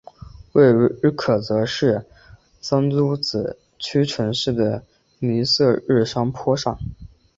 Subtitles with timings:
[0.53, 2.03] 位于日喀则市
[2.59, 4.81] 桑珠孜区城西的
[5.19, 6.75] 尼色日山坡上。